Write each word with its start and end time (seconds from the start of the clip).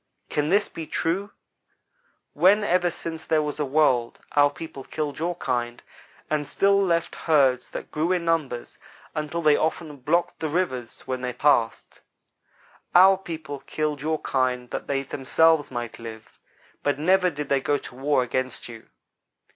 Can 0.31 0.49
this 0.49 0.67
be 0.67 0.87
true, 0.87 1.29
when 2.33 2.63
ever 2.63 2.89
since 2.89 3.23
there 3.23 3.43
was 3.43 3.59
a 3.59 3.65
world, 3.65 4.19
our 4.31 4.49
people 4.49 4.83
killed 4.83 5.19
your 5.19 5.35
kind, 5.35 5.79
and 6.27 6.47
still 6.47 6.83
left 6.83 7.13
herds 7.13 7.69
that 7.69 7.91
grew 7.91 8.11
in 8.11 8.25
numbers 8.25 8.79
until 9.13 9.43
they 9.43 9.55
often 9.55 9.97
blocked 9.97 10.39
the 10.39 10.49
rivers 10.49 11.01
when 11.05 11.21
they 11.21 11.33
passed? 11.33 12.01
Our 12.95 13.15
people 13.15 13.59
killed 13.59 14.01
your 14.01 14.19
kind 14.21 14.71
that 14.71 14.87
they 14.87 15.03
themselves 15.03 15.69
might 15.69 15.99
live, 15.99 16.39
but 16.81 16.97
never 16.97 17.29
did 17.29 17.49
they 17.49 17.61
go 17.61 17.77
to 17.77 17.93
war 17.93 18.23
against 18.23 18.67
you. 18.67 18.89